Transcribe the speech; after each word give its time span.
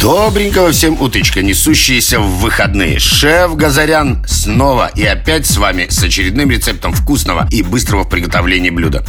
Добренького 0.00 0.70
всем 0.70 1.00
утычка, 1.02 1.42
несущиеся 1.42 2.20
в 2.20 2.38
выходные. 2.38 2.98
Шеф 2.98 3.56
Газарян 3.56 4.24
снова 4.26 4.90
и 4.94 5.04
опять 5.04 5.46
с 5.46 5.56
вами 5.56 5.88
с 5.90 6.02
очередным 6.02 6.50
рецептом 6.50 6.92
вкусного 6.92 7.48
и 7.50 7.62
быстрого 7.62 8.04
в 8.04 8.08
приготовлении 8.08 8.70
блюда. 8.70 9.04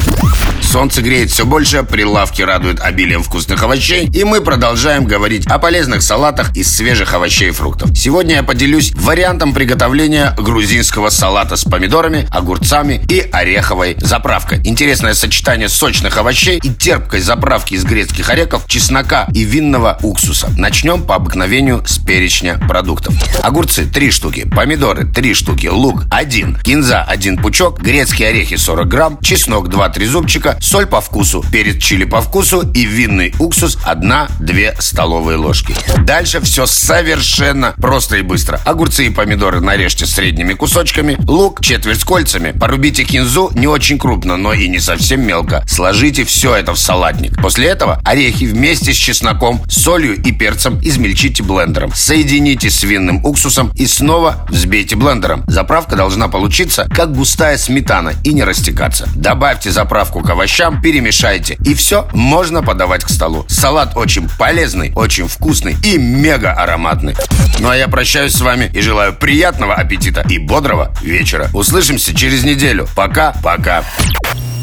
Солнце 0.62 1.00
греет 1.02 1.30
все 1.30 1.46
больше, 1.46 1.82
прилавки 1.84 2.42
радуют 2.42 2.80
обилием 2.80 3.22
вкусных 3.22 3.62
овощей, 3.62 4.08
и 4.12 4.24
мы 4.24 4.40
продолжаем 4.40 5.04
говорить 5.04 5.46
о 5.46 5.58
полезных 5.58 6.02
салатах 6.02 6.54
из 6.56 6.70
свежих 6.74 7.14
овощей 7.14 7.48
и 7.48 7.52
фруктов. 7.52 7.96
Сегодня 7.96 8.36
я 8.36 8.42
поделюсь 8.42 8.92
вариантом 8.94 9.52
приготовления 9.52 10.34
грузинского 10.36 11.10
салата 11.10 11.56
с 11.56 11.64
помидорами, 11.64 12.28
огурцами 12.30 13.04
и 13.08 13.20
ореховой 13.32 13.96
заправкой. 14.00 14.60
Интересное 14.64 15.14
сочетание 15.14 15.68
сочных 15.68 16.18
овощей 16.18 16.60
и 16.62 16.72
терпкой 16.72 17.20
заправки 17.20 17.74
из 17.74 17.84
грецких 17.84 18.28
орехов, 18.28 18.66
чеснока 18.68 19.28
и 19.34 19.42
винного 19.42 19.98
уксуса. 20.02 20.49
Начнем 20.56 21.02
по 21.02 21.16
обыкновению 21.16 21.82
с 21.86 21.98
перечня 21.98 22.58
продуктов. 22.58 23.14
Огурцы 23.42 23.86
3 23.86 24.10
штуки, 24.10 24.48
помидоры 24.48 25.04
3 25.04 25.34
штуки, 25.34 25.66
лук 25.66 26.04
1, 26.10 26.58
кинза 26.62 27.02
1 27.02 27.38
пучок, 27.38 27.80
грецкие 27.80 28.28
орехи 28.28 28.56
40 28.56 28.88
грамм, 28.88 29.18
чеснок 29.22 29.68
2-3 29.68 30.06
зубчика, 30.06 30.58
соль 30.60 30.86
по 30.86 31.00
вкусу, 31.00 31.44
перец 31.50 31.82
чили 31.82 32.04
по 32.04 32.20
вкусу 32.20 32.70
и 32.72 32.84
винный 32.84 33.34
уксус 33.38 33.78
1-2 33.86 34.80
столовые 34.80 35.38
ложки. 35.38 35.74
Дальше 36.04 36.40
все 36.40 36.66
совершенно 36.66 37.74
просто 37.78 38.16
и 38.16 38.22
быстро. 38.22 38.60
Огурцы 38.64 39.06
и 39.06 39.10
помидоры 39.10 39.60
нарежьте 39.60 40.06
средними 40.06 40.54
кусочками, 40.54 41.16
лук 41.26 41.60
четверть 41.62 42.04
кольцами, 42.04 42.52
порубите 42.52 43.04
кинзу 43.04 43.50
не 43.54 43.66
очень 43.66 43.98
крупно, 43.98 44.36
но 44.36 44.52
и 44.52 44.68
не 44.68 44.80
совсем 44.80 45.26
мелко. 45.26 45.64
Сложите 45.66 46.24
все 46.24 46.56
это 46.56 46.74
в 46.74 46.78
салатник. 46.78 47.40
После 47.40 47.68
этого 47.68 48.00
орехи 48.04 48.44
вместе 48.44 48.92
с 48.92 48.96
чесноком, 48.96 49.62
солью 49.68 50.20
и 50.20 50.32
перцем 50.40 50.80
измельчите 50.82 51.42
блендером. 51.42 51.92
Соедините 51.94 52.70
с 52.70 52.82
винным 52.82 53.22
уксусом 53.26 53.70
и 53.76 53.86
снова 53.86 54.46
взбейте 54.48 54.96
блендером. 54.96 55.44
Заправка 55.46 55.96
должна 55.96 56.28
получиться 56.28 56.88
как 56.90 57.14
густая 57.14 57.58
сметана 57.58 58.14
и 58.24 58.32
не 58.32 58.42
растекаться. 58.42 59.06
Добавьте 59.14 59.70
заправку 59.70 60.20
к 60.20 60.30
овощам, 60.30 60.80
перемешайте. 60.80 61.58
И 61.66 61.74
все, 61.74 62.08
можно 62.14 62.62
подавать 62.62 63.04
к 63.04 63.10
столу. 63.10 63.44
Салат 63.50 63.98
очень 63.98 64.30
полезный, 64.38 64.92
очень 64.96 65.28
вкусный 65.28 65.76
и 65.84 65.98
мега 65.98 66.54
ароматный. 66.54 67.14
Ну 67.58 67.68
а 67.68 67.76
я 67.76 67.88
прощаюсь 67.88 68.32
с 68.32 68.40
вами 68.40 68.70
и 68.72 68.80
желаю 68.80 69.12
приятного 69.12 69.74
аппетита 69.74 70.24
и 70.26 70.38
бодрого 70.38 70.94
вечера. 71.02 71.50
Услышимся 71.52 72.14
через 72.16 72.44
неделю. 72.44 72.88
Пока-пока. 72.96 73.84